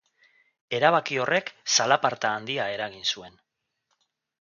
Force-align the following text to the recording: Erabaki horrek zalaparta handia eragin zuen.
Erabaki 0.77 1.19
horrek 1.25 1.53
zalaparta 1.75 2.35
handia 2.39 2.69
eragin 2.79 3.09
zuen. 3.15 3.41